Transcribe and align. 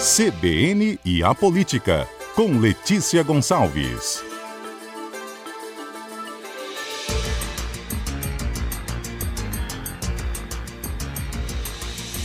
CBN 0.00 0.96
e 1.04 1.24
a 1.24 1.34
Política, 1.34 2.08
com 2.36 2.56
Letícia 2.60 3.20
Gonçalves. 3.24 4.22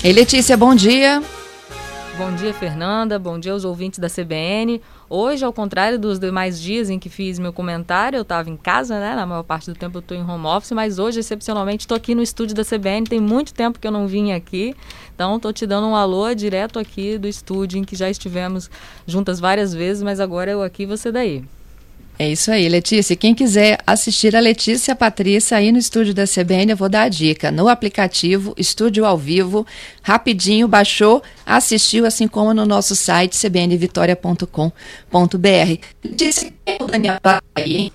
Ei, 0.04 0.14
Letícia, 0.14 0.56
bom 0.56 0.76
dia. 0.76 1.24
Bom 2.16 2.36
dia, 2.36 2.54
Fernanda. 2.54 3.18
Bom 3.18 3.40
dia 3.40 3.54
aos 3.54 3.66
ouvintes 3.66 3.98
da 3.98 4.08
CBN. 4.08 4.80
Hoje, 5.16 5.46
ao 5.46 5.54
contrário 5.54 6.00
dos 6.00 6.18
demais 6.18 6.60
dias 6.60 6.90
em 6.90 6.98
que 6.98 7.08
fiz 7.08 7.38
meu 7.38 7.54
comentário, 7.54 8.18
eu 8.18 8.24
estava 8.24 8.50
em 8.50 8.58
casa, 8.58 9.00
né? 9.00 9.14
Na 9.14 9.28
maior 9.28 9.44
parte 9.44 9.72
do 9.72 9.78
tempo 9.78 9.98
eu 9.98 10.00
estou 10.00 10.18
em 10.18 10.28
home 10.28 10.48
office, 10.48 10.72
mas 10.72 10.98
hoje, 10.98 11.20
excepcionalmente, 11.20 11.82
estou 11.82 11.96
aqui 11.96 12.16
no 12.16 12.24
estúdio 12.24 12.56
da 12.56 12.66
CBN. 12.66 13.06
Tem 13.06 13.20
muito 13.20 13.54
tempo 13.54 13.78
que 13.78 13.86
eu 13.86 13.92
não 13.92 14.08
vim 14.08 14.32
aqui. 14.32 14.76
Então, 15.14 15.36
estou 15.36 15.54
te 15.54 15.68
dando 15.68 15.86
um 15.86 15.96
alô 15.96 16.34
direto 16.34 16.80
aqui 16.80 17.20
do 17.20 17.28
estúdio 17.28 17.78
em 17.78 17.84
que 17.84 17.96
já 17.96 18.10
estivemos 18.10 18.72
juntas 19.06 19.40
várias 19.40 19.72
vezes, 19.72 20.02
mas 20.02 20.20
agora 20.20 20.50
eu 20.50 20.64
aqui 20.64 20.82
e 20.82 20.88
você 20.88 21.12
daí. 21.12 21.44
É 22.18 22.30
isso 22.30 22.52
aí, 22.52 22.70
Letícia. 22.70 23.16
Quem 23.16 23.34
quiser 23.34 23.80
assistir 23.88 24.36
a 24.36 24.40
Letícia 24.40 24.92
e 24.92 24.94
a 24.94 24.96
Patrícia 24.96 25.58
aí 25.58 25.72
no 25.72 25.80
estúdio 25.80 26.14
da 26.14 26.26
CBN, 26.26 26.72
eu 26.72 26.78
vou 26.78 26.88
dar 26.88 27.04
a 27.04 27.10
dica. 27.10 27.52
No 27.52 27.68
aplicativo 27.68 28.54
Estúdio 28.56 29.04
ao 29.04 29.18
Vivo, 29.18 29.66
rapidinho, 30.04 30.68
baixou, 30.68 31.24
assistiu, 31.44 32.06
assim 32.06 32.28
como 32.28 32.54
no 32.54 32.66
nosso 32.66 32.96
site 32.96 33.36
cbnvitoria.com.br. 33.36 34.70
Letícia, 36.04 36.54
quem 36.64 36.78
é 36.80 36.84
o 36.84 36.88
Daniel 36.88 37.20
aí, 37.56 37.92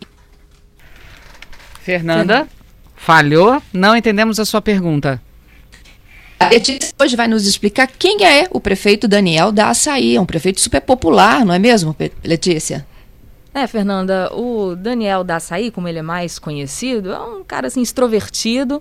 Fernanda, 1.80 2.48
falhou? 2.96 3.62
Não 3.72 3.96
entendemos 3.96 4.40
a 4.40 4.44
sua 4.44 4.60
pergunta. 4.60 5.22
A 6.40 6.48
Letícia 6.48 6.92
hoje 7.00 7.16
vai 7.16 7.28
nos 7.28 7.46
explicar 7.46 7.86
quem 7.86 8.24
é 8.24 8.48
o 8.50 8.60
prefeito 8.60 9.06
Daniel 9.06 9.52
da 9.52 9.70
Açaí. 9.70 10.16
É 10.16 10.20
um 10.20 10.26
prefeito 10.26 10.60
super 10.60 10.80
popular, 10.80 11.44
não 11.44 11.54
é 11.54 11.58
mesmo, 11.58 11.96
Letícia? 12.22 12.84
É, 13.58 13.66
Fernanda, 13.66 14.30
o 14.32 14.76
Daniel 14.76 15.24
da 15.24 15.34
Açaí, 15.34 15.72
como 15.72 15.88
ele 15.88 15.98
é 15.98 16.02
mais 16.02 16.38
conhecido, 16.38 17.10
é 17.10 17.18
um 17.18 17.42
cara 17.42 17.66
assim 17.66 17.82
extrovertido 17.82 18.80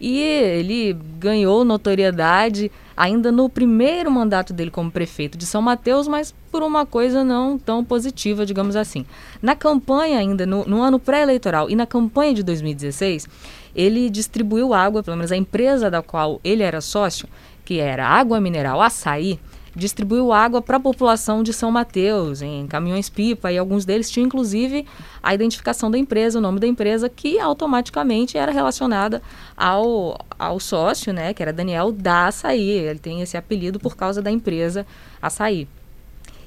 e 0.00 0.16
ele 0.20 0.96
ganhou 1.18 1.64
notoriedade 1.64 2.70
ainda 2.96 3.32
no 3.32 3.48
primeiro 3.48 4.12
mandato 4.12 4.52
dele 4.52 4.70
como 4.70 4.92
prefeito 4.92 5.36
de 5.36 5.44
São 5.44 5.60
Mateus, 5.60 6.06
mas 6.06 6.32
por 6.52 6.62
uma 6.62 6.86
coisa 6.86 7.24
não 7.24 7.58
tão 7.58 7.84
positiva, 7.84 8.46
digamos 8.46 8.76
assim. 8.76 9.04
Na 9.42 9.56
campanha 9.56 10.20
ainda, 10.20 10.46
no, 10.46 10.64
no 10.66 10.80
ano 10.80 11.00
pré-eleitoral 11.00 11.68
e 11.68 11.74
na 11.74 11.84
campanha 11.84 12.32
de 12.32 12.44
2016, 12.44 13.26
ele 13.74 14.08
distribuiu 14.08 14.72
água, 14.72 15.02
pelo 15.02 15.16
menos 15.16 15.32
a 15.32 15.36
empresa 15.36 15.90
da 15.90 16.00
qual 16.00 16.40
ele 16.44 16.62
era 16.62 16.80
sócio, 16.80 17.28
que 17.64 17.80
era 17.80 18.06
Água 18.06 18.40
Mineral 18.40 18.80
Açaí, 18.80 19.40
distribuiu 19.74 20.32
água 20.32 20.60
para 20.60 20.76
a 20.76 20.80
população 20.80 21.42
de 21.42 21.52
São 21.52 21.70
Mateus, 21.70 22.42
em 22.42 22.66
caminhões-pipa, 22.66 23.50
e 23.50 23.58
alguns 23.58 23.84
deles 23.84 24.10
tinham 24.10 24.26
inclusive 24.26 24.86
a 25.22 25.34
identificação 25.34 25.90
da 25.90 25.98
empresa, 25.98 26.38
o 26.38 26.42
nome 26.42 26.60
da 26.60 26.66
empresa, 26.66 27.08
que 27.08 27.38
automaticamente 27.38 28.36
era 28.36 28.52
relacionada 28.52 29.22
ao, 29.56 30.18
ao 30.38 30.60
sócio, 30.60 31.12
né, 31.12 31.32
que 31.32 31.42
era 31.42 31.52
Daniel 31.52 31.90
da 31.92 32.26
Açaí. 32.26 32.68
Ele 32.68 32.98
tem 32.98 33.22
esse 33.22 33.36
apelido 33.36 33.80
por 33.80 33.96
causa 33.96 34.20
da 34.20 34.30
empresa 34.30 34.86
Açaí. 35.20 35.66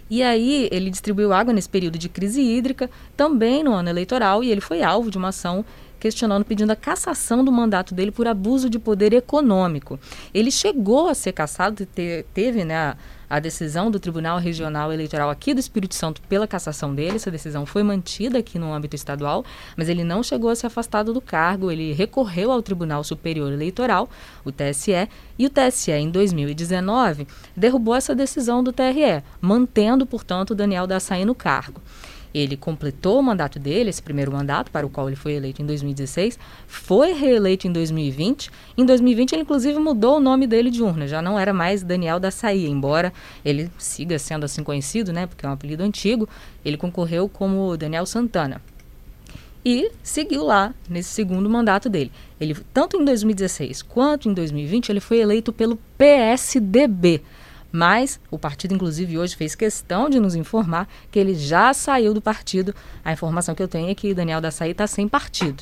E 0.08 0.22
aí 0.22 0.70
ele 0.72 0.92
distribuiu 0.92 1.34
água 1.34 1.52
nesse 1.52 1.68
período 1.68 1.98
de 1.98 2.08
crise 2.08 2.40
hídrica, 2.40 2.90
também 3.18 3.64
no 3.64 3.74
ano 3.74 3.90
eleitoral, 3.90 4.44
e 4.44 4.52
ele 4.52 4.62
foi 4.62 4.84
alvo 4.84 5.10
de 5.10 5.18
uma 5.18 5.30
ação 5.30 5.66
questionando, 6.06 6.46
pedindo 6.46 6.70
a 6.70 6.76
cassação 6.76 7.44
do 7.44 7.52
mandato 7.52 7.96
dele 7.96 8.12
por 8.12 8.28
abuso 8.28 8.70
de 8.70 8.78
poder 8.78 9.12
econômico. 9.12 10.00
Ele 10.32 10.52
chegou 10.52 11.10
a 11.10 11.16
ser 11.16 11.32
cassado, 11.32 11.84
teve 12.32 12.64
né, 12.64 12.76
a, 12.76 12.98
a 13.28 13.40
decisão 13.40 13.90
do 13.90 14.00
Tribunal 14.00 14.38
Regional 14.38 14.94
Eleitoral 14.94 15.32
aqui 15.32 15.52
do 15.52 15.60
Espírito 15.60 15.96
Santo 15.96 16.22
pela 16.30 16.46
cassação 16.46 16.94
dele. 16.94 17.16
Essa 17.16 17.32
decisão 17.32 17.66
foi 17.66 17.82
mantida 17.82 18.38
aqui 18.38 18.60
no 18.60 18.72
âmbito 18.72 18.96
estadual, 18.96 19.44
mas 19.76 19.90
ele 19.90 20.04
não 20.04 20.22
chegou 20.22 20.52
a 20.52 20.56
ser 20.56 20.68
afastado 20.68 21.12
do 21.12 21.20
cargo. 21.20 21.72
Ele 21.72 21.92
recorreu 21.92 22.52
ao 22.52 22.62
Tribunal 22.62 23.04
Superior 23.04 23.52
Eleitoral, 23.52 24.08
o 24.44 24.52
TSE, 24.52 25.10
e 25.40 25.48
o 25.48 25.50
TSE, 25.50 25.92
em 25.92 26.12
2019, 26.12 27.28
derrubou 27.58 27.96
essa 27.96 28.14
decisão 28.14 28.64
do 28.64 28.72
TRE, 28.72 29.24
mantendo, 29.42 30.06
portanto, 30.06 30.54
Daniel 30.54 30.86
Daçaí 30.86 31.26
no 31.26 31.34
cargo. 31.34 31.82
Ele 32.38 32.58
completou 32.58 33.20
o 33.20 33.24
mandato 33.24 33.58
dele, 33.58 33.90
esse 33.90 34.04
primeiro 34.04 34.30
mandato, 34.30 34.70
para 34.70 34.86
o 34.86 34.90
qual 34.90 35.08
ele 35.08 35.16
foi 35.16 35.36
eleito 35.36 35.62
em 35.62 35.66
2016, 35.66 36.38
foi 36.68 37.14
reeleito 37.14 37.66
em 37.66 37.72
2020. 37.72 38.52
Em 38.78 38.86
2020, 38.86 39.32
ele 39.32 39.44
inclusive 39.44 39.80
mudou 39.80 40.18
o 40.18 40.20
nome 40.20 40.46
dele 40.46 40.70
de 40.70 40.84
urna, 40.84 41.08
já 41.08 41.22
não 41.22 41.40
era 41.40 41.54
mais 41.54 41.82
Daniel 41.82 42.20
da 42.20 42.30
Saí, 42.30 42.68
embora 42.68 43.14
ele 43.46 43.72
siga 43.78 44.20
sendo 44.20 44.44
assim 44.44 44.66
conhecido, 44.66 45.14
né, 45.14 45.26
porque 45.26 45.46
é 45.46 45.50
um 45.50 45.54
apelido 45.54 45.82
antigo, 45.82 46.28
ele 46.66 46.76
concorreu 46.76 47.30
como 47.30 47.78
Daniel 47.78 48.06
Santana 48.06 48.62
e 49.66 49.92
seguiu 50.04 50.44
lá 50.44 50.76
nesse 50.88 51.10
segundo 51.10 51.50
mandato 51.50 51.90
dele. 51.90 52.12
Ele 52.40 52.56
tanto 52.72 53.02
em 53.02 53.04
2016 53.04 53.82
quanto 53.82 54.30
em 54.30 54.34
2020 54.34 54.90
ele 54.90 55.00
foi 55.00 55.18
eleito 55.18 55.52
pelo 55.52 55.80
PSDB. 55.98 57.24
Mas 57.76 58.22
o 58.32 58.40
partido, 58.40 58.74
inclusive, 58.74 59.18
hoje 59.18 59.36
fez 59.36 59.54
questão 59.54 60.10
de 60.10 60.18
nos 60.18 60.34
informar 60.34 60.88
que 61.12 61.20
ele 61.20 61.36
já 61.36 61.74
saiu 61.74 62.14
do 62.14 62.22
partido. 62.22 62.74
A 63.04 63.12
informação 63.12 63.54
que 63.54 63.62
eu 63.62 63.68
tenho 63.68 63.90
é 63.90 63.94
que 63.94 64.14
Daniel 64.14 64.40
Daçaí 64.40 64.72
está 64.72 64.88
sem 64.88 65.10
partido. 65.10 65.62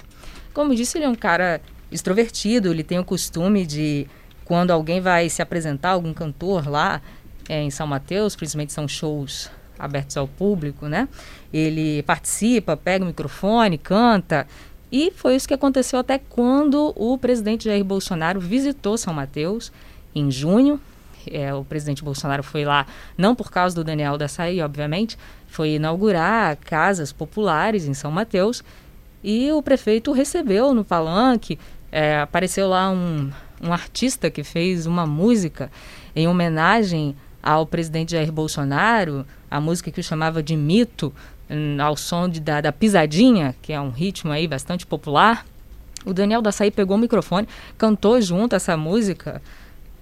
Como 0.53 0.75
disse, 0.75 0.96
ele 0.96 1.06
é 1.06 1.09
um 1.09 1.16
cara 1.16 1.59
extrovertido, 1.91 2.72
ele 2.72 2.84
tem 2.84 3.00
o 3.00 3.03
costume 3.03 3.66
de, 3.66 4.06
quando 4.46 4.69
alguém 4.69 5.01
vai 5.01 5.28
se 5.28 5.41
apresentar, 5.41 5.90
algum 5.90 6.13
cantor 6.13 6.69
lá 6.69 7.01
é, 7.50 7.63
em 7.63 7.72
São 7.72 7.88
Mateus, 7.88 8.35
principalmente 8.35 8.74
são 8.74 8.88
shows 8.88 9.50
abertos 9.80 10.16
ao 10.16 10.28
público, 10.28 10.88
né? 10.88 11.09
Ele 11.51 12.03
participa, 12.03 12.78
pega 12.78 13.03
o 13.03 13.07
microfone, 13.07 13.75
canta. 13.80 14.45
E 14.91 15.12
foi 15.16 15.35
isso 15.35 15.47
que 15.47 15.53
aconteceu 15.56 15.97
até 15.97 16.19
quando 16.19 16.94
o 16.95 17.18
presidente 17.18 17.66
Jair 17.66 17.84
Bolsonaro 17.84 18.40
visitou 18.40 19.00
São 19.00 19.16
Mateus 19.16 19.72
em 20.13 20.30
junho 20.30 20.80
é, 21.32 21.54
o 21.54 21.64
presidente 21.64 22.04
Bolsonaro 22.04 22.44
foi 22.44 22.66
lá, 22.66 22.86
não 23.18 23.36
por 23.36 23.52
causa 23.52 23.76
do 23.76 23.84
Daniel 23.84 24.18
da 24.18 24.26
Açaí, 24.26 24.62
obviamente, 24.62 25.18
foi 25.48 25.76
inaugurar 25.76 26.58
casas 26.58 27.12
populares 27.12 27.88
em 27.88 27.94
São 27.94 28.12
Mateus 28.12 28.64
e 29.24 29.52
o 29.52 29.62
prefeito 29.62 30.12
recebeu 30.12 30.74
no 30.74 30.84
palanque. 30.84 31.60
É, 31.92 32.22
apareceu 32.22 32.68
lá 32.68 32.90
um, 32.90 33.32
um 33.62 33.72
artista 33.72 34.30
que 34.30 34.44
fez 34.44 34.86
uma 34.86 35.06
música 35.06 35.72
em 36.16 36.28
homenagem 36.28 37.16
ao 37.42 37.66
presidente 37.66 38.14
Jair 38.14 38.32
Bolsonaro, 38.32 39.26
a 39.52 39.60
música 39.62 39.92
que 39.92 40.00
eu 40.00 40.04
chamava 40.04 40.42
de 40.42 40.56
mito, 40.56 41.14
hum, 41.50 41.78
ao 41.80 41.96
som 41.96 42.28
de, 42.28 42.40
da, 42.40 42.62
da 42.62 42.72
pisadinha, 42.72 43.56
que 43.62 43.72
é 43.72 43.80
um 43.80 43.90
ritmo 43.90 44.32
aí 44.32 44.48
bastante 44.48 44.86
popular. 44.86 45.46
O 46.06 46.14
Daniel 46.14 46.42
da 46.42 46.50
Açaí 46.50 46.72
pegou 46.72 46.98
o 46.98 47.00
microfone, 47.00 47.48
cantou 47.78 48.20
junto 48.20 48.56
essa 48.56 48.76
música 48.76 49.42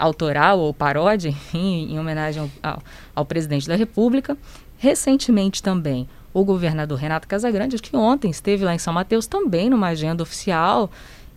autoral 0.02 0.60
ou 0.60 0.74
paródia, 0.74 1.30
enfim, 1.30 1.94
em 1.94 2.00
homenagem 2.00 2.52
ao, 2.64 2.82
ao, 3.16 3.26
presidente 3.26 3.68
da 3.68 3.76
República. 3.76 4.36
Recentemente 4.78 5.62
também 5.62 6.10
o 6.34 6.44
governador 6.44 6.98
Renato 6.98 7.28
Casagrande, 7.28 7.78
que 7.78 7.96
ontem 7.96 8.32
esteve 8.32 8.66
lá 8.66 8.74
em 8.74 8.80
São 8.80 8.94
Mateus 8.94 9.28
também 9.28 9.70
numa 9.70 9.90
agenda 9.90 10.24
oficial, 10.24 10.90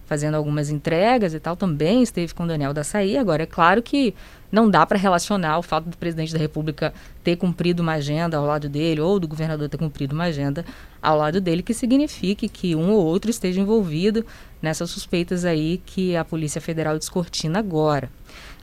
fazendo 0.07 0.35
algumas 0.35 0.71
entregas 0.71 1.35
e 1.35 1.41
tal, 1.41 1.57
também 1.57 2.03
esteve 2.03 2.33
com 2.33 2.47
Daniel 2.47 2.73
da 2.73 2.81
Açaí. 2.81 3.19
Agora, 3.19 3.43
é 3.43 3.47
claro 3.47 3.83
que 3.83 4.15
não 4.51 4.71
dá 4.71 4.87
para 4.87 4.97
relacionar 4.97 5.59
o 5.59 5.63
fato 5.63 5.89
do 5.89 5.97
presidente 5.97 6.33
da 6.33 6.39
República 6.39 6.95
ter 7.23 7.37
cumprido 7.37 7.83
uma 7.83 7.95
agenda 7.95 8.37
ao 8.37 8.47
lado 8.47 8.69
dele, 8.69 9.01
ou 9.01 9.19
do 9.19 9.27
governador 9.27 9.69
ter 9.69 9.77
cumprido 9.77 10.15
uma 10.15 10.25
agenda 10.25 10.65
ao 11.03 11.19
lado 11.19 11.41
dele, 11.41 11.63
que 11.63 11.75
signifique 11.75 12.49
que 12.49 12.77
um 12.77 12.93
ou 12.93 13.05
outro 13.05 13.31
esteja 13.31 13.61
envolvido 13.61 14.25
nessas 14.63 14.91
suspeitas 14.91 15.45
aí 15.45 15.83
que 15.85 16.17
a 16.17 16.25
Polícia 16.25 16.61
Federal 16.61 16.97
descortina 16.99 17.59
agora. 17.59 18.11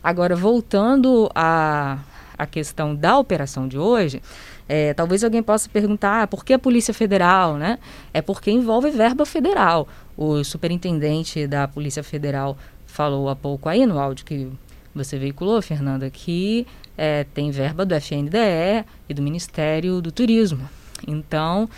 Agora, 0.04 0.36
voltando 0.36 1.30
à, 1.36 2.00
à 2.38 2.46
questão 2.46 2.96
da 2.96 3.18
operação 3.18 3.68
de 3.68 3.78
hoje, 3.78 4.22
é, 4.68 4.94
talvez 4.94 5.24
alguém 5.24 5.44
possa 5.44 5.70
perguntar 5.70 6.24
ah, 6.24 6.28
por 6.28 6.46
que 6.46 6.54
a 6.54 6.60
Polícia 6.60 6.94
Federal, 6.94 7.58
né? 7.58 7.78
É 8.14 8.22
porque 8.22 8.50
envolve 8.50 8.90
verba 8.90 9.26
federal. 9.26 9.88
O 10.16 10.44
superintendente 10.44 11.46
da 11.46 11.68
Polícia 11.68 12.04
Federal 12.04 12.58
falou 12.86 13.30
há 13.30 13.36
pouco 13.36 13.70
aí 13.70 13.86
no 13.86 14.00
áudio 14.00 14.26
que 14.26 14.50
você 14.94 15.18
veiculou, 15.18 15.62
Fernanda, 15.62 16.10
que 16.10 16.66
é, 16.98 17.26
tem 17.34 17.52
verba 17.52 17.86
do 17.86 17.96
FNDE 17.96 18.86
e 19.08 19.14
do 19.14 19.22
Ministério 19.22 20.02
do 20.02 20.12
Turismo. 20.12 20.70
Então, 21.08 21.70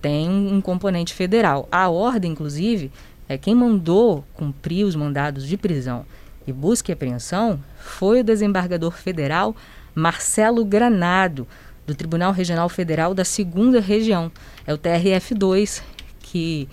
tem 0.00 0.28
um, 0.28 0.60
componente 0.60 1.14
federal. 1.14 1.68
A 1.70 1.88
ordem, 1.88 2.32
inclusive, 2.32 2.90
é 3.28 3.38
quem 3.38 3.54
mandou 3.54 4.24
cumprir 4.34 4.84
os 4.84 4.94
mandados 4.94 5.46
de 5.46 5.56
prisão 5.56 6.04
e 6.46 6.52
busca 6.52 6.90
e 6.90 6.94
apreensão 6.94 7.60
foi 7.78 8.20
o 8.20 8.24
desembargador 8.24 8.92
federal 8.92 9.56
Marcelo 9.94 10.64
Granado, 10.64 11.46
do 11.86 11.94
Tribunal 11.94 12.32
Regional 12.32 12.68
Federal 12.68 13.14
da 13.14 13.24
Segunda 13.24 13.80
Região. 13.80 14.30
É 14.66 14.74
o 14.74 14.78
TRF2, 14.78 15.82
que 16.20 16.68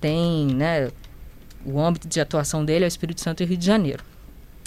tem 0.00 0.46
né, 0.48 0.90
o 1.64 1.80
âmbito 1.80 2.06
de 2.06 2.20
atuação 2.20 2.64
dele 2.64 2.84
é 2.84 2.86
o 2.86 2.88
Espírito 2.88 3.20
Santo 3.20 3.42
e 3.42 3.46
Rio 3.46 3.56
de 3.56 3.66
Janeiro. 3.66 4.04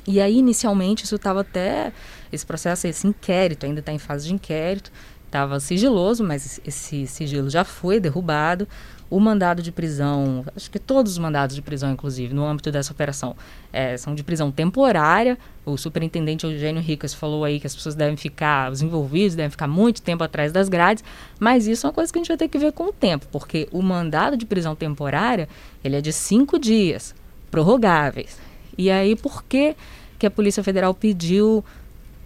E 0.07 0.19
aí, 0.19 0.37
inicialmente, 0.37 1.05
isso 1.05 1.15
estava 1.15 1.41
até. 1.41 1.93
Esse 2.31 2.45
processo, 2.45 2.87
esse 2.87 3.05
inquérito, 3.05 3.65
ainda 3.65 3.79
está 3.79 3.91
em 3.91 3.99
fase 3.99 4.27
de 4.27 4.33
inquérito, 4.33 4.91
estava 5.29 5.59
sigiloso, 5.59 6.23
mas 6.23 6.59
esse 6.65 7.07
sigilo 7.07 7.49
já 7.49 7.63
foi 7.63 7.99
derrubado. 7.99 8.67
O 9.09 9.19
mandado 9.19 9.63
de 9.63 9.71
prisão, 9.71 10.45
acho 10.55 10.69
que 10.69 10.77
todos 10.77 11.13
os 11.13 11.17
mandados 11.17 11.55
de 11.55 11.63
prisão, 11.63 11.91
inclusive, 11.91 12.31
no 12.31 12.45
âmbito 12.45 12.71
dessa 12.71 12.91
operação, 12.91 13.35
é, 13.73 13.97
são 13.97 14.13
de 14.13 14.23
prisão 14.23 14.51
temporária. 14.51 15.35
O 15.65 15.77
superintendente 15.77 16.45
Eugênio 16.45 16.81
Ricas 16.81 17.13
falou 17.13 17.43
aí 17.43 17.59
que 17.59 17.65
as 17.65 17.75
pessoas 17.75 17.95
devem 17.95 18.15
ficar, 18.15 18.71
os 18.71 18.83
envolvidos 18.83 19.35
devem 19.35 19.49
ficar 19.49 19.67
muito 19.67 20.01
tempo 20.01 20.23
atrás 20.23 20.51
das 20.51 20.69
grades, 20.69 21.03
mas 21.39 21.65
isso 21.65 21.87
é 21.87 21.89
uma 21.89 21.93
coisa 21.93 22.13
que 22.13 22.19
a 22.19 22.21
gente 22.21 22.27
vai 22.27 22.37
ter 22.37 22.47
que 22.47 22.57
ver 22.59 22.71
com 22.71 22.89
o 22.89 22.93
tempo, 22.93 23.25
porque 23.31 23.67
o 23.71 23.81
mandado 23.81 24.37
de 24.37 24.45
prisão 24.45 24.75
temporária, 24.75 25.49
ele 25.83 25.95
é 25.95 26.01
de 26.01 26.13
cinco 26.13 26.59
dias, 26.59 27.15
prorrogáveis. 27.49 28.37
E 28.77 28.91
aí, 28.91 29.15
por 29.15 29.43
que, 29.43 29.75
que 30.19 30.27
a 30.27 30.31
Polícia 30.31 30.63
Federal 30.63 30.93
pediu, 30.93 31.65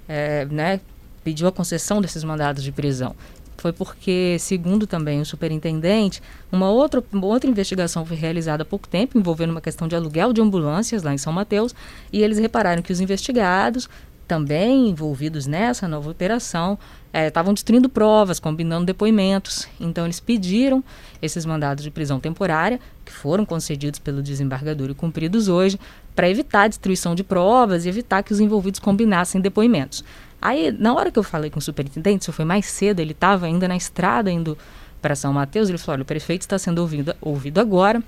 é, 0.08 0.46
né, 0.46 0.82
pediu 1.24 1.48
a 1.48 1.52
concessão 1.52 2.02
desses 2.02 2.24
mandados 2.24 2.64
de 2.64 2.72
prisão? 2.72 3.16
foi 3.64 3.72
porque, 3.72 4.36
segundo 4.40 4.86
também 4.86 5.22
o 5.22 5.26
superintendente, 5.26 6.22
uma 6.52 6.70
outra, 6.70 7.02
uma 7.14 7.26
outra 7.26 7.50
investigação 7.50 8.06
foi 8.06 8.18
realizada 8.18 8.64
há 8.64 8.66
pouco 8.66 8.90
tempo, 8.90 9.18
envolvendo 9.18 9.52
uma 9.52 9.62
questão 9.62 9.88
de 9.88 9.96
aluguel 9.96 10.34
de 10.34 10.42
ambulâncias 10.42 11.02
lá 11.02 11.14
em 11.14 11.18
São 11.18 11.32
Mateus, 11.32 11.74
e 12.12 12.22
eles 12.22 12.38
repararam 12.38 12.82
que 12.82 12.92
os 12.92 13.00
investigados, 13.00 13.90
também 14.34 14.90
envolvidos 14.90 15.46
nessa 15.46 15.88
nova 15.88 16.10
operação, 16.10 16.80
eh, 17.14 17.28
estavam 17.28 17.52
é, 17.52 17.54
destruindo 17.54 17.88
provas, 17.88 18.40
combinando 18.40 18.84
depoimentos. 18.84 19.68
Então, 19.80 20.06
eles 20.06 20.20
pediram 20.20 20.84
esses 21.22 21.46
mandados 21.46 21.84
de 21.84 21.92
prisão 21.92 22.20
temporária, 22.20 22.80
que 23.06 23.14
foram 23.14 23.46
concedidos 23.46 24.00
pelo 24.00 24.24
desembargador 24.24 24.90
e 24.90 24.96
cumpridos 24.96 25.48
hoje, 25.48 25.80
para 26.16 26.28
evitar 26.28 26.64
a 26.64 26.68
destruição 26.68 27.14
de 27.14 27.24
provas 27.24 27.86
e 27.86 27.90
evitar 27.90 28.24
que 28.24 28.34
os 28.34 28.40
envolvidos 28.40 28.80
combinassem 28.80 29.40
depoimentos. 29.40 30.04
Aí, 30.42 30.72
na 30.72 30.96
hora 30.96 31.12
que 31.12 31.20
eu 31.20 31.24
falei 31.24 31.52
com 31.52 31.60
o 31.60 31.62
superintendente, 31.62 32.24
isso 32.24 32.34
foi 32.34 32.44
mais 32.44 32.66
cedo, 32.66 33.02
ele 33.02 33.12
estava 33.12 33.46
ainda 33.46 33.68
na 33.68 33.78
estrada, 33.78 34.32
indo 34.32 34.58
para 35.00 35.16
São 35.16 35.32
Mateus, 35.32 35.70
ele 35.70 35.78
falou: 35.78 35.98
olha, 35.98 36.02
o 36.02 36.06
prefeito 36.06 36.42
está 36.42 36.58
sendo 36.58 36.80
ouvido, 36.80 37.16
ouvido 37.22 37.60
agora, 37.60 38.02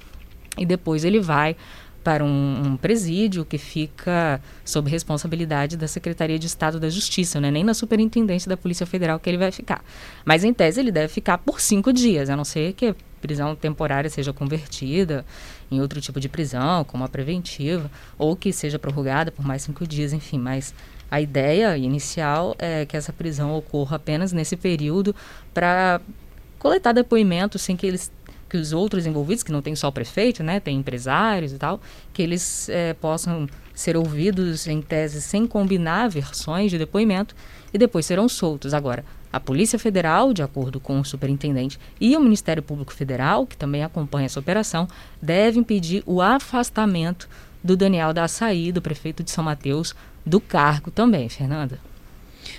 e 0.57 0.65
depois 0.65 1.05
ele 1.05 1.19
vai 1.19 1.55
para 2.05 2.23
um, 2.23 2.61
um, 2.63 2.77
presídio 2.77 3.43
que 3.43 3.57
fica 3.57 4.39
sob 4.63 4.91
responsabilidade 4.91 5.75
da 5.75 5.87
Secretaria 5.87 6.37
de 6.37 6.45
Estado 6.45 6.79
da 6.79 6.87
Justiça, 6.87 7.41
né? 7.41 7.49
nem 7.49 7.63
na 7.63 7.73
Superintendência 7.73 8.47
da 8.47 8.55
Polícia 8.55 8.85
Federal 8.85 9.19
que 9.19 9.27
ele 9.27 9.39
vai 9.39 9.51
ficar. 9.51 9.83
Mas, 10.23 10.43
em 10.43 10.53
tese, 10.53 10.79
ele 10.79 10.91
deve 10.91 11.07
ficar 11.07 11.39
por 11.39 11.59
cinco 11.59 11.91
dias, 11.91 12.29
a 12.29 12.35
não 12.37 12.45
ser 12.45 12.73
que 12.73 12.89
a 12.89 12.95
prisão 13.19 13.55
temporária 13.55 14.07
seja 14.07 14.31
convertida 14.31 15.25
em 15.71 15.81
outro 15.81 15.99
tipo 15.99 16.19
de 16.19 16.29
prisão, 16.29 16.83
como 16.83 17.03
a 17.03 17.09
preventiva, 17.09 17.89
ou 18.19 18.35
que 18.35 18.53
seja 18.53 18.77
prorrogada 18.77 19.31
por 19.31 19.43
mais 19.43 19.63
cinco 19.63 19.87
dias, 19.87 20.13
enfim. 20.13 20.37
Mas 20.37 20.75
a 21.09 21.19
ideia 21.19 21.75
inicial 21.75 22.55
é 22.59 22.85
que 22.85 22.95
essa 22.95 23.11
prisão 23.11 23.55
ocorra 23.55 23.95
apenas 23.95 24.31
nesse 24.31 24.55
período 24.55 25.15
para 25.55 25.99
coletar 26.59 26.91
depoimentos 26.91 27.63
sem 27.63 27.75
que 27.75 27.87
eles 27.87 28.11
que 28.49 28.57
os 28.57 28.73
outros 28.73 29.05
envolvidos, 29.05 29.43
que 29.43 29.51
não 29.51 29.61
tem 29.61 29.75
só 29.75 29.87
o 29.87 29.91
prefeito, 29.91 30.43
né, 30.43 30.59
tem 30.59 30.77
empresários 30.77 31.51
e 31.51 31.57
tal, 31.57 31.81
que 32.13 32.21
eles 32.21 32.69
é, 32.69 32.93
possam 32.93 33.47
ser 33.73 33.97
ouvidos 33.97 34.67
em 34.67 34.81
tese 34.81 35.21
sem 35.21 35.45
combinar 35.45 36.09
versões 36.09 36.71
de 36.71 36.77
depoimento 36.77 37.35
e 37.73 37.77
depois 37.77 38.05
serão 38.05 38.29
soltos. 38.29 38.73
Agora, 38.73 39.03
a 39.31 39.39
Polícia 39.39 39.77
Federal, 39.77 40.31
de 40.31 40.41
acordo 40.41 40.79
com 40.79 40.97
o 40.99 41.03
superintendente, 41.03 41.77
e 41.99 42.15
o 42.15 42.21
Ministério 42.21 42.63
Público 42.63 42.93
Federal, 42.93 43.45
que 43.45 43.57
também 43.57 43.83
acompanha 43.83 44.27
essa 44.27 44.39
operação, 44.39 44.87
devem 45.21 45.61
pedir 45.61 46.03
o 46.05 46.21
afastamento 46.21 47.27
do 47.61 47.75
Daniel 47.75 48.13
da 48.13 48.23
Açaí, 48.23 48.71
do 48.71 48.81
prefeito 48.81 49.23
de 49.23 49.31
São 49.31 49.43
Mateus, 49.43 49.93
do 50.25 50.39
cargo 50.39 50.89
também, 50.89 51.27
Fernanda. 51.27 51.79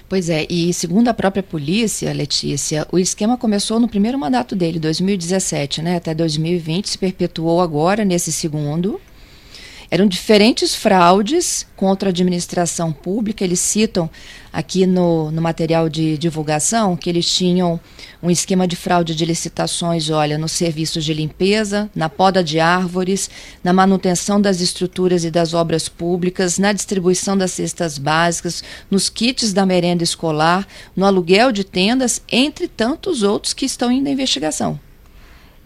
Pois 0.09 0.29
é, 0.31 0.47
e 0.49 0.73
segundo 0.73 1.09
a 1.09 1.15
própria 1.15 1.43
polícia, 1.43 2.13
Letícia, 2.13 2.87
o 2.93 2.99
esquema 2.99 3.37
começou 3.37 3.81
no 3.81 3.89
primeiro 3.89 4.19
mandato 4.19 4.55
dele, 4.55 4.79
2017, 4.79 5.83
né? 5.83 5.97
Até 5.97 6.15
2020, 6.15 6.89
se 6.89 6.99
perpetuou 6.99 7.61
agora 7.61 8.05
nesse 8.05 8.33
segundo. 8.33 9.01
Eram 9.91 10.07
diferentes 10.07 10.75
fraudes 10.75 11.67
contra 11.77 12.09
a 12.09 12.11
administração 12.11 12.93
pública. 12.93 13.45
Eles 13.45 13.61
citam 13.61 14.11
aqui 14.53 14.87
no, 14.87 15.31
no 15.31 15.41
material 15.41 15.89
de 15.89 16.19
divulgação 16.19 16.97
que 16.97 17.09
eles 17.09 17.29
tinham 17.31 17.79
um 18.23 18.31
esquema 18.31 18.67
de 18.67 18.75
fraude 18.75 19.15
de 19.15 19.25
licitações, 19.25 20.11
olha, 20.11 20.39
nos 20.39 20.53
serviços 20.53 21.05
de 21.05 21.15
limpeza, 21.15 21.91
na 21.95 22.09
poda 22.09 22.43
de 22.43 22.59
árvores, 22.59 23.31
na 23.63 23.73
manutenção 23.73 24.41
das 24.41 24.61
estruturas 24.61 25.25
e 25.25 25.31
das 25.31 25.55
obras 25.55 25.89
públicas, 25.89 26.59
na 26.59 26.73
distribuição 26.73 27.37
das 27.37 27.53
cestas 27.53 27.99
básicas, 27.99 28.65
nos 28.91 29.09
kits 29.09 29.53
da 29.53 29.65
merenda 29.65 30.03
escolar, 30.03 30.67
no 30.97 31.05
aluguel 31.05 31.53
de 31.53 31.63
tendas, 31.63 32.21
entre 32.31 32.67
tantos 32.67 33.23
outros 33.23 33.53
que 33.53 33.67
estão 33.67 33.91
à 33.91 33.95
investigação. 33.95 34.81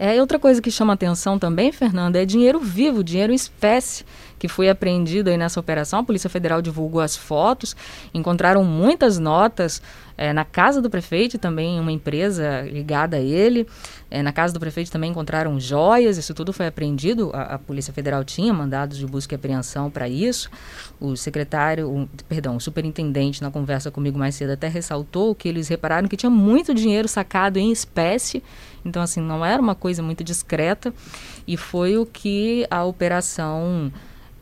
É, 0.03 0.19
outra 0.19 0.39
coisa 0.39 0.59
que 0.59 0.71
chama 0.71 0.93
atenção 0.93 1.37
também, 1.37 1.71
Fernanda, 1.71 2.19
é 2.19 2.25
dinheiro 2.25 2.59
vivo, 2.59 3.03
dinheiro 3.03 3.31
em 3.31 3.35
espécie 3.35 4.03
que 4.41 4.47
foi 4.47 4.69
apreendido 4.69 5.29
aí 5.29 5.37
nessa 5.37 5.59
operação. 5.59 5.99
A 5.99 6.03
Polícia 6.03 6.27
Federal 6.27 6.63
divulgou 6.63 6.99
as 6.99 7.15
fotos, 7.15 7.75
encontraram 8.11 8.63
muitas 8.63 9.19
notas 9.19 9.83
é, 10.17 10.33
na 10.33 10.43
casa 10.43 10.81
do 10.81 10.89
prefeito, 10.89 11.37
também 11.37 11.79
uma 11.79 11.91
empresa 11.91 12.61
ligada 12.61 13.17
a 13.17 13.19
ele. 13.19 13.67
É, 14.09 14.23
na 14.23 14.33
casa 14.33 14.51
do 14.51 14.59
prefeito 14.59 14.89
também 14.89 15.11
encontraram 15.11 15.59
joias, 15.59 16.17
isso 16.17 16.33
tudo 16.33 16.51
foi 16.51 16.65
apreendido. 16.65 17.29
A, 17.35 17.53
a 17.53 17.59
Polícia 17.59 17.93
Federal 17.93 18.23
tinha 18.23 18.51
mandados 18.51 18.97
de 18.97 19.05
busca 19.05 19.35
e 19.35 19.37
apreensão 19.37 19.91
para 19.91 20.09
isso. 20.09 20.49
O 20.99 21.15
secretário, 21.15 21.87
o, 21.87 22.09
perdão, 22.27 22.55
o 22.55 22.59
superintendente, 22.59 23.43
na 23.43 23.51
conversa 23.51 23.91
comigo 23.91 24.17
mais 24.17 24.33
cedo, 24.33 24.53
até 24.53 24.67
ressaltou 24.67 25.35
que 25.35 25.47
eles 25.47 25.67
repararam 25.67 26.07
que 26.07 26.17
tinha 26.17 26.31
muito 26.31 26.73
dinheiro 26.73 27.07
sacado 27.07 27.59
em 27.59 27.71
espécie 27.71 28.41
então, 28.85 29.01
assim, 29.01 29.21
não 29.21 29.45
era 29.45 29.61
uma 29.61 29.75
coisa 29.75 30.01
muito 30.01 30.23
discreta 30.23 30.93
e 31.47 31.55
foi 31.55 31.97
o 31.97 32.05
que 32.05 32.65
a 32.69 32.83
operação 32.83 33.91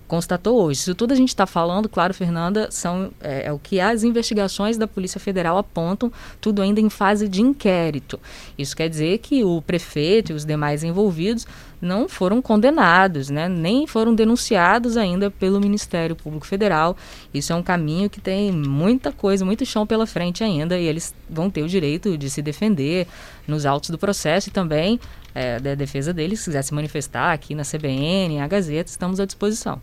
constatou 0.09 0.63
hoje. 0.63 0.81
Isso 0.81 0.95
tudo 0.95 1.13
a 1.13 1.15
gente 1.15 1.29
está 1.29 1.45
falando, 1.45 1.87
claro, 1.87 2.13
Fernanda, 2.13 2.69
são, 2.71 3.11
é, 3.21 3.45
é, 3.45 3.53
o 3.53 3.59
que 3.59 3.79
as 3.79 4.03
investigações 4.03 4.75
da 4.75 4.87
Polícia 4.87 5.19
Federal 5.19 5.57
apontam, 5.57 6.11
tudo 6.41 6.63
ainda 6.63 6.81
em 6.81 6.89
fase 6.89 7.29
de 7.29 7.41
inquérito. 7.41 8.19
Isso 8.57 8.75
quer 8.75 8.89
dizer 8.89 9.19
que 9.19 9.43
o 9.43 9.61
prefeito 9.61 10.31
e 10.31 10.35
os 10.35 10.43
demais 10.43 10.83
envolvidos 10.83 11.45
não 11.79 12.09
foram 12.09 12.41
condenados, 12.41 13.29
né? 13.29 13.47
nem 13.47 13.85
foram 13.85 14.13
denunciados 14.13 14.97
ainda 14.97 15.29
pelo 15.29 15.61
Ministério 15.61 16.15
Público 16.15 16.45
Federal. 16.45 16.97
Isso 17.31 17.53
é 17.53 17.55
um 17.55 17.63
caminho 17.63 18.09
que 18.09 18.19
tem 18.19 18.51
muita 18.51 19.11
coisa, 19.11 19.45
muito 19.45 19.63
chão 19.65 19.85
pela 19.85 20.07
frente 20.07 20.43
ainda, 20.43 20.77
e 20.77 20.85
eles 20.85 21.13
vão 21.29 21.51
ter 21.51 21.61
o 21.61 21.67
direito 21.67 22.17
de 22.17 22.29
se 22.29 22.41
defender 22.41 23.07
nos 23.47 23.65
autos 23.65 23.91
do 23.91 23.97
processo 23.97 24.49
e 24.49 24.51
também 24.51 24.99
é, 25.35 25.59
da 25.59 25.75
defesa 25.75 26.11
deles, 26.11 26.39
se 26.39 26.45
quiser 26.45 26.63
se 26.63 26.73
manifestar 26.73 27.31
aqui 27.31 27.53
na 27.53 27.63
CBN, 27.63 28.41
a 28.41 28.47
Gazeta, 28.47 28.89
estamos 28.89 29.19
à 29.19 29.25
disposição. 29.25 29.79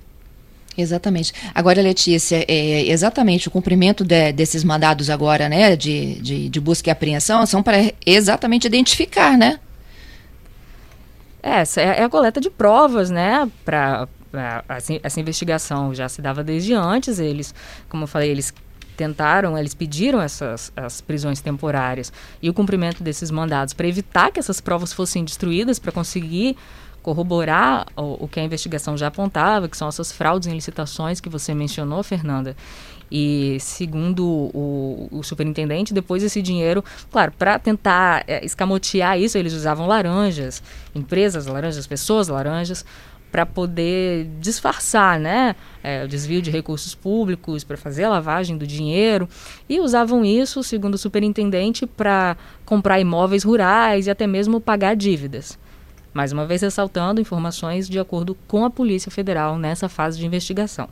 Exatamente. 0.77 1.33
Agora, 1.55 1.81
Letícia, 1.81 2.45
é, 2.47 2.87
exatamente 2.89 3.49
o 3.49 3.51
cumprimento 3.51 4.05
de, 4.05 4.33
desses 4.33 4.63
mandados 4.63 5.09
agora, 5.09 5.49
né, 5.49 5.75
de, 5.75 6.21
de, 6.21 6.49
de 6.49 6.61
busca 6.61 6.91
e 6.91 6.93
apreensão, 6.93 7.47
são 7.47 7.63
para 7.63 7.93
exatamente 8.05 8.67
identificar, 8.67 9.39
né? 9.39 9.59
É, 11.43 11.61
essa 11.61 11.81
é, 11.81 12.01
é 12.01 12.03
a 12.03 12.09
coleta 12.09 12.41
de 12.41 12.51
provas, 12.51 13.09
né, 13.09 13.51
para 13.65 14.07
assim, 14.69 15.01
essa 15.03 15.19
investigação 15.19 15.95
já 15.95 16.09
se 16.09 16.21
dava 16.21 16.45
desde 16.45 16.75
antes, 16.75 17.19
eles, 17.19 17.55
como 17.89 18.05
eu 18.05 18.09
falei, 18.09 18.31
eles 18.31 18.53
tentaram, 18.97 19.57
eles 19.57 19.75
pediram 19.75 20.21
essas 20.21 20.73
as 20.77 21.01
prisões 21.01 21.41
temporárias 21.41 22.13
e 22.43 22.49
o 22.51 22.55
cumprimento 22.55 23.03
desses 23.03 23.31
mandados 23.31 23.75
para 23.75 23.87
evitar 23.87 24.31
que 24.33 24.41
essas 24.41 24.61
provas 24.61 24.93
fossem 24.93 25.25
destruídas, 25.25 25.79
para 25.79 25.93
conseguir 25.93 26.57
corroborar 27.07 27.87
o, 27.97 28.25
o, 28.25 28.29
que 28.29 28.41
a 28.41 28.43
investigação 28.43 28.97
já 28.99 29.07
apontava, 29.07 29.69
que 29.69 29.77
são 29.77 29.87
essas 29.87 30.11
fraudes 30.11 30.49
em 30.49 30.55
licitações 30.55 31.21
que 31.21 31.29
você 31.29 31.55
mencionou, 31.55 32.03
Fernanda. 32.03 32.57
E 33.09 33.59
segundo 33.61 34.27
o, 34.27 35.09
o 35.13 35.23
superintendente, 35.23 35.95
depois 35.95 36.25
esse 36.25 36.43
dinheiro, 36.43 36.85
claro, 37.13 37.31
para 37.39 37.61
tentar 37.61 38.25
é, 38.27 38.45
escamotear 38.45 39.21
isso, 39.21 39.39
eles 39.39 39.53
usavam 39.53 39.87
laranjas, 39.87 40.61
empresas 40.97 41.47
laranjas, 41.47 41.87
pessoas 41.87 42.27
laranjas, 42.27 42.85
para 43.31 43.47
poder 43.47 44.27
disfarçar 44.41 45.21
né, 45.21 45.55
é, 45.85 46.03
o 46.03 46.09
desvio 46.09 46.43
de 46.43 46.51
recursos 46.51 46.93
públicos, 46.93 47.63
para 47.63 47.77
fazer 47.77 48.03
a 48.03 48.09
lavagem 48.09 48.59
do 48.59 48.67
dinheiro. 48.67 49.29
E 49.69 49.79
usavam 49.79 50.25
isso, 50.25 50.61
segundo 50.65 50.95
o 50.95 50.99
superintendente, 50.99 51.87
para 51.87 52.37
comprar 52.65 52.99
imóveis 52.99 53.45
rurais 53.45 54.09
e 54.09 54.11
até 54.11 54.27
mesmo 54.27 54.61
pagar 54.61 54.97
dívidas. 54.97 55.57
Mais 56.17 56.33
uma 56.33 56.47
vez 56.47 56.63
ressaltando 56.63 57.21
informações 57.21 57.87
de 57.87 57.99
acordo 57.99 58.35
com 58.49 58.65
a 58.65 58.71
Polícia 58.71 59.11
Federal 59.11 59.59
nessa 59.59 59.87
fase 59.87 60.19
de 60.19 60.25
investigação. 60.25 60.89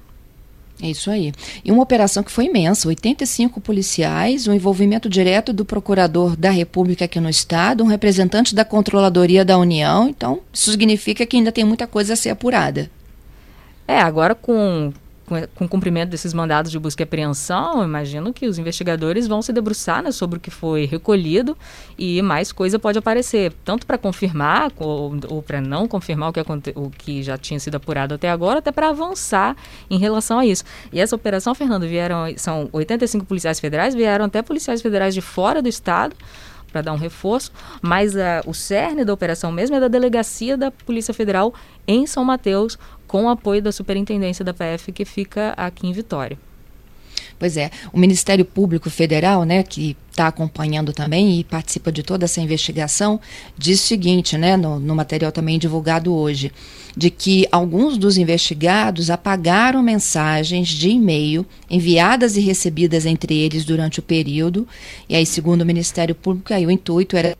É 0.83 0.91
isso 0.91 1.11
aí. 1.11 1.33
E 1.65 1.73
uma 1.73 1.83
operação 1.83 2.23
que 2.23 2.31
foi 2.31 2.45
imensa, 2.45 2.89
85 2.89 3.59
policiais, 3.59 4.47
o 4.47 4.51
um 4.51 4.55
envolvimento 4.55 5.09
direto 5.09 5.51
do 5.51 5.65
procurador 5.65 6.37
da 6.37 6.51
República 6.51 7.07
aqui 7.07 7.19
no 7.21 7.31
estado, 7.31 7.83
um 7.83 7.87
representante 7.87 8.55
da 8.55 8.67
Controladoria 8.67 9.47
da 9.47 9.57
União. 9.57 10.07
Então, 10.11 10.41
isso 10.53 10.71
significa 10.71 11.25
que 11.25 11.39
ainda 11.39 11.51
tem 11.51 11.65
muita 11.65 11.87
coisa 11.87 12.13
a 12.13 12.17
ser 12.17 12.29
apurada. 12.29 12.91
É, 13.89 14.03
agora 14.03 14.35
com 14.35 14.93
com 15.27 15.65
o 15.65 15.69
cumprimento 15.69 16.11
desses 16.11 16.35
mandados 16.35 16.71
de 16.71 16.79
busca 16.79 17.03
e 17.03 17.05
apreensão, 17.05 17.83
imagino 17.83 18.33
que 18.33 18.47
os 18.47 18.59
investigadores 18.59 19.27
vão 19.27 19.41
se 19.41 19.53
debruçar 19.53 20.03
né, 20.03 20.11
sobre 20.11 20.39
o 20.39 20.41
que 20.41 20.51
foi 20.51 20.85
recolhido 20.85 21.57
e 21.99 22.21
mais 22.21 22.53
coisa 22.53 22.79
pode 22.79 22.99
aparecer, 22.99 23.53
tanto 23.65 23.87
para 23.87 23.97
confirmar 23.97 24.71
ou, 24.79 25.17
ou 25.29 25.43
para 25.43 25.61
não 25.61 25.89
confirmar 25.89 26.31
o 26.31 26.33
que, 26.33 26.41
o 26.75 26.91
que 26.91 27.23
já 27.23 27.39
tinha 27.39 27.59
sido 27.59 27.77
apurado 27.77 28.15
até 28.15 28.31
agora, 28.31 28.59
até 28.59 28.71
para 28.71 28.91
avançar 28.91 29.57
em 29.91 29.99
relação 29.99 30.39
a 30.39 30.47
isso. 30.47 30.65
E 30.93 31.01
essa 31.01 31.17
operação, 31.17 31.55
Fernando, 31.55 31.87
vieram, 31.87 32.27
são 32.37 32.69
85 32.73 33.25
policiais 33.25 33.59
federais, 33.59 33.95
vieram 33.95 34.27
até 34.27 34.43
policiais 34.43 34.83
federais 34.83 35.15
de 35.15 35.21
fora 35.21 35.63
do 35.63 35.69
estado, 35.69 36.15
para 36.75 36.83
dar 36.83 36.93
um 36.93 36.97
reforço, 36.97 37.53
mas 37.81 38.17
uh, 38.17 38.19
o 38.47 38.53
cerne 38.53 39.05
da 39.05 39.13
operação 39.13 39.53
mesmo 39.53 39.77
é 39.77 39.81
da 39.81 39.87
delegacia 39.87 40.57
da 40.57 40.73
Polícia 40.73 41.15
Federal 41.15 41.55
em 41.87 42.05
São 42.05 42.25
Mateus, 42.25 42.77
com 43.07 43.31
apoio 43.31 43.63
da 43.63 43.71
Superintendência 43.71 44.45
da 44.45 44.53
PF, 44.53 44.91
que 44.91 45.05
fica 45.05 45.55
aqui 45.57 45.87
em 45.87 45.93
Vitória. 45.93 46.37
Pois 47.39 47.57
é, 47.57 47.71
o 47.93 47.99
Ministério 47.99 48.45
Público 48.45 48.89
Federal, 48.89 49.45
né, 49.45 49.63
que 49.63 49.97
está 50.11 50.29
acompanhando 50.29 50.93
também 50.93 51.41
e 51.41 51.45
participa 51.45 51.91
de 51.91 52.03
toda 52.03 52.25
essa 52.25 52.41
investigação, 52.41 53.21
diz 53.59 53.81
o 53.81 53.87
seguinte, 53.87 54.39
né, 54.39 54.57
no, 54.57 54.79
no 54.79 54.95
material 54.95 55.33
também 55.33 55.59
divulgado 55.59 56.15
hoje, 56.15 56.53
de 56.97 57.11
que 57.11 57.47
alguns 57.51 57.99
dos 57.99 58.17
investigados 58.17 59.11
apagaram 59.11 59.83
mensagens 59.83 60.69
de 60.69 60.91
e-mail 60.91 61.45
enviadas 61.69 62.37
e 62.37 62.41
recebidas 62.41 63.05
entre 63.05 63.37
eles 63.37 63.65
durante 63.65 63.99
o 63.99 64.03
período, 64.03 64.69
e 65.09 65.17
aí, 65.17 65.27
segundo 65.27 65.63
o 65.63 65.67
Ministério 65.67 66.15
Público, 66.15 66.55
aí 66.55 66.65
o 66.65 66.71
intuito 66.71 67.17
era. 67.17 67.37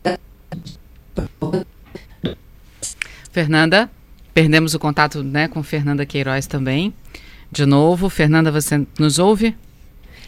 Fernanda, 3.31 3.89
perdemos 4.33 4.73
o 4.73 4.79
contato 4.79 5.23
né, 5.23 5.47
com 5.47 5.63
Fernanda 5.63 6.05
Queiroz 6.05 6.45
também. 6.45 6.93
De 7.49 7.65
novo, 7.65 8.09
Fernanda, 8.09 8.51
você 8.51 8.85
nos 8.99 9.17
ouve? 9.17 9.55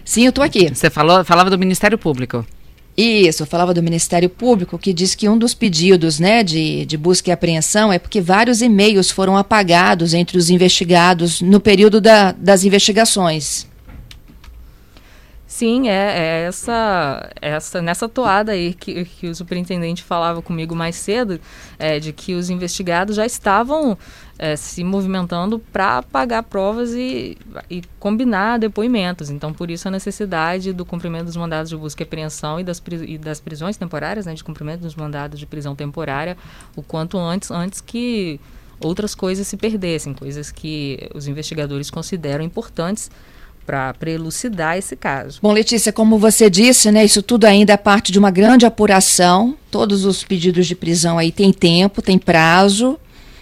Sim, 0.07 0.23
eu 0.23 0.29
estou 0.29 0.41
aqui. 0.41 0.73
Você 0.73 0.89
falou, 0.89 1.21
falava 1.25 1.49
do 1.49 1.59
Ministério 1.59 1.97
Público. 1.97 2.47
Isso, 2.95 3.43
eu 3.43 3.47
falava 3.47 3.73
do 3.73 3.83
Ministério 3.83 4.29
Público, 4.29 4.79
que 4.79 4.93
diz 4.93 5.13
que 5.13 5.27
um 5.27 5.37
dos 5.37 5.53
pedidos 5.53 6.17
né, 6.17 6.43
de, 6.43 6.85
de 6.85 6.97
busca 6.97 7.29
e 7.29 7.33
apreensão 7.33 7.91
é 7.91 7.99
porque 7.99 8.21
vários 8.21 8.61
e-mails 8.61 9.11
foram 9.11 9.35
apagados 9.35 10.13
entre 10.13 10.37
os 10.37 10.49
investigados 10.49 11.41
no 11.41 11.59
período 11.59 11.99
da, 11.99 12.31
das 12.31 12.63
investigações. 12.63 13.67
Sim, 15.57 15.89
é, 15.89 15.93
é, 15.93 16.43
essa, 16.43 17.31
essa 17.41 17.81
nessa 17.81 18.07
toada 18.07 18.51
aí 18.51 18.75
que, 18.75 19.05
que 19.05 19.27
o 19.27 19.33
superintendente 19.33 20.03
falava 20.03 20.39
comigo 20.39 20.75
mais 20.75 20.95
cedo, 20.95 21.41
é, 21.79 21.99
de 21.99 22.13
que 22.13 22.35
os 22.35 22.51
investigados 22.51 23.15
já 23.15 23.25
estavam 23.25 23.97
é, 24.37 24.55
se 24.55 24.83
movimentando 24.83 25.57
para 25.57 26.03
pagar 26.03 26.43
provas 26.43 26.93
e, 26.93 27.35
e 27.71 27.81
combinar 27.99 28.59
depoimentos. 28.59 29.31
Então, 29.31 29.51
por 29.51 29.71
isso 29.71 29.87
a 29.87 29.91
necessidade 29.91 30.71
do 30.73 30.85
cumprimento 30.85 31.25
dos 31.25 31.35
mandados 31.35 31.71
de 31.71 31.75
busca 31.75 32.03
e 32.03 32.05
apreensão 32.05 32.59
e 32.59 32.63
das, 32.63 32.79
e 33.07 33.17
das 33.17 33.39
prisões 33.39 33.75
temporárias, 33.77 34.27
né, 34.27 34.35
de 34.35 34.43
cumprimento 34.43 34.81
dos 34.81 34.93
mandados 34.93 35.39
de 35.39 35.47
prisão 35.47 35.75
temporária, 35.75 36.37
o 36.75 36.83
quanto 36.83 37.17
antes, 37.17 37.49
antes 37.49 37.81
que 37.81 38.39
outras 38.79 39.15
coisas 39.15 39.47
se 39.47 39.57
perdessem, 39.57 40.13
coisas 40.13 40.51
que 40.51 41.09
os 41.15 41.27
investigadores 41.27 41.89
consideram 41.89 42.45
importantes 42.45 43.09
para 43.67 44.09
elucidar 44.09 44.77
esse 44.77 44.95
caso. 44.95 45.39
Bom, 45.41 45.51
Letícia, 45.51 45.91
como 45.91 46.17
você 46.17 46.49
disse, 46.49 46.89
né, 46.89 47.03
isso 47.03 47.21
tudo 47.21 47.43
ainda 47.43 47.73
é 47.73 47.77
parte 47.77 48.13
de 48.13 48.17
uma 48.17 48.31
grande 48.31 48.65
apuração. 48.65 49.57
Todos 49.69 50.05
os 50.05 50.23
pedidos 50.23 50.65
de 50.65 50.73
prisão 50.73 51.17
aí 51.17 51.33
têm 51.33 51.51
tempo, 51.51 52.01
tem 52.01 52.17
prazo, 52.17 52.97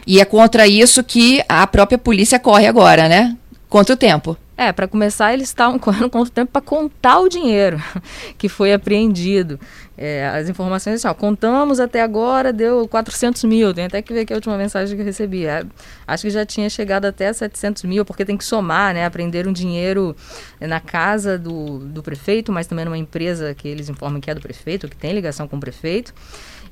e 0.08 0.20
é 0.20 0.26
contra 0.26 0.68
isso 0.68 1.04
que 1.04 1.44
a 1.48 1.66
própria 1.68 1.98
polícia 1.98 2.40
corre 2.40 2.66
agora, 2.66 3.08
né? 3.08 3.38
Contra 3.70 3.94
o 3.94 3.98
tempo. 3.98 4.36
É, 4.58 4.72
para 4.72 4.88
começar, 4.88 5.34
eles 5.34 5.50
estavam 5.50 5.78
correndo 5.80 6.10
contra 6.10 6.30
o 6.30 6.34
tempo 6.34 6.52
para 6.52 6.62
contar 6.62 7.20
o 7.20 7.28
dinheiro 7.28 7.82
que 8.38 8.48
foi 8.48 8.74
apreendido. 8.74 9.60
É, 9.98 10.28
as 10.28 10.50
informações 10.50 10.96
assim, 10.96 11.08
ó, 11.08 11.14
contamos 11.14 11.80
até 11.80 12.02
agora, 12.02 12.52
deu 12.52 12.88
400 12.88 13.44
mil. 13.46 13.74
Tem 13.74 13.86
até 13.86 14.02
que 14.02 14.14
ver 14.14 14.26
que 14.26 14.34
a 14.34 14.36
última 14.36 14.58
mensagem 14.58 14.96
que 14.96 15.02
eu 15.02 15.06
recebi. 15.06 15.46
É, 15.46 15.66
acho 16.08 16.24
que 16.24 16.30
já 16.30 16.46
tinha 16.46 16.70
chegado 16.70 17.06
até 17.06 17.32
700 17.32 17.84
mil, 17.84 18.06
porque 18.06 18.26
tem 18.26 18.38
que 18.38 18.46
somar, 18.46 18.94
né? 18.94 19.06
Aprender 19.06 19.48
um 19.48 19.54
dinheiro 19.54 20.16
na 20.60 20.80
casa 20.80 21.38
do, 21.38 21.80
do 21.80 22.02
prefeito, 22.02 22.52
mas 22.52 22.68
também 22.68 22.86
numa 22.86 22.98
empresa 22.98 23.54
que 23.54 23.68
eles 23.68 23.90
informam 23.90 24.20
que 24.20 24.30
é 24.30 24.36
do 24.36 24.42
prefeito, 24.42 24.88
que 24.88 24.98
tem 24.98 25.14
ligação 25.14 25.48
com 25.48 25.58
o 25.58 25.60
prefeito. 25.60 26.14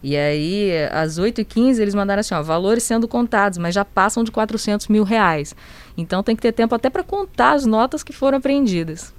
E 0.04 0.18
aí, 0.18 0.72
às 0.92 1.18
8h15, 1.18 1.80
eles 1.80 1.96
mandaram 1.96 2.20
assim, 2.20 2.36
ó, 2.36 2.44
valores 2.44 2.84
sendo 2.84 3.08
contados, 3.08 3.58
mas 3.58 3.74
já 3.74 3.86
passam 3.86 4.22
de 4.22 4.32
400 4.32 4.90
mil 4.90 5.04
reais. 5.04 5.56
Então 5.98 6.22
tem 6.22 6.36
que 6.36 6.42
ter 6.42 6.52
tempo 6.52 6.76
até 6.76 6.90
para 6.90 7.04
contar 7.04 7.54
as 7.54 7.66
notas 7.66 8.04
que 8.04 8.12
foram 8.12 8.38
apreendidas. 8.38 9.14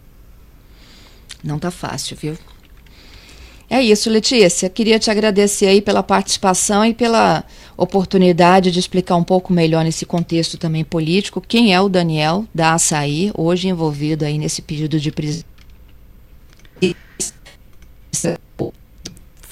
Não 1.42 1.58
tá 1.58 1.70
fácil, 1.70 2.16
viu? 2.16 2.36
É 3.68 3.82
isso, 3.82 4.10
Letícia. 4.10 4.68
Queria 4.68 4.98
te 4.98 5.10
agradecer 5.10 5.66
aí 5.66 5.80
pela 5.80 6.02
participação 6.02 6.84
e 6.84 6.92
pela 6.92 7.44
oportunidade 7.76 8.70
de 8.70 8.78
explicar 8.78 9.16
um 9.16 9.24
pouco 9.24 9.54
melhor 9.54 9.84
nesse 9.84 10.04
contexto 10.04 10.58
também 10.58 10.84
político 10.84 11.40
quem 11.40 11.74
é 11.74 11.80
o 11.80 11.88
Daniel 11.88 12.44
da 12.54 12.74
Açaí, 12.74 13.32
hoje 13.34 13.68
envolvido 13.68 14.24
aí 14.24 14.38
nesse 14.38 14.60
pedido 14.60 15.00
de 15.00 15.10
prisão 15.10 15.53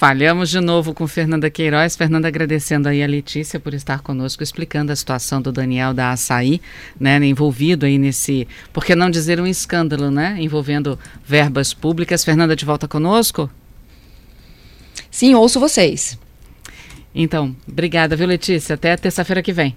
Falhamos 0.03 0.51
de 0.51 0.61
novo 0.61 0.93
com 0.93 1.07
Fernanda 1.07 1.49
Queiroz. 1.49 1.95
Fernanda 1.95 2.27
agradecendo 2.27 2.89
aí 2.89 3.05
a 3.05 3.07
Letícia 3.07 3.61
por 3.61 3.73
estar 3.73 4.01
conosco, 4.01 4.43
explicando 4.43 4.91
a 4.91 4.97
situação 4.97 5.41
do 5.41 5.53
Daniel 5.53 5.95
da 5.95 6.11
Açaí, 6.11 6.61
né, 6.99 7.25
envolvido 7.25 7.87
aí 7.87 7.99
nesse, 7.99 8.49
por 8.73 8.85
que 8.85 8.97
não 8.97 9.09
dizer 9.09 9.41
um 9.41 9.47
escândalo, 9.47 10.11
né, 10.11 10.39
envolvendo 10.41 10.99
verbas 11.25 11.73
públicas. 11.73 12.25
Fernanda, 12.25 12.57
de 12.57 12.65
volta 12.65 12.89
conosco? 12.89 13.49
Sim, 15.09 15.35
ouço 15.35 15.61
vocês. 15.61 16.19
Então, 17.15 17.55
obrigada, 17.65 18.17
viu, 18.17 18.27
Letícia? 18.27 18.75
Até 18.75 18.97
terça-feira 18.97 19.41
que 19.41 19.53
vem. 19.53 19.77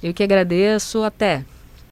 Eu 0.00 0.14
que 0.14 0.22
agradeço. 0.22 1.02
Até. 1.02 1.44